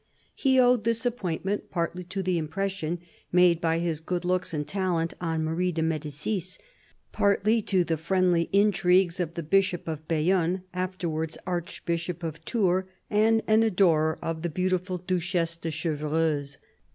[0.33, 2.97] He owed this appointment partly to the impression
[3.31, 6.57] made by his good looks and talent on Marie de Medicis,
[7.11, 13.43] partly to the friendly intrigues of the Bishop of Bayonne— afterwards Archbishop of Tours, and
[13.45, 16.57] an adorer of the beautiful Duchesse de Chevreuse.